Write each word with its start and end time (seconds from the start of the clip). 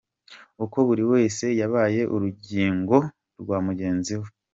kuko 0.57 0.77
buri 0.87 1.03
wese 1.11 1.45
yabaye 1.61 2.01
urugingo 2.15 2.95
rwa 3.41 3.57
mugenzi 3.65 4.13
we. 4.21 4.27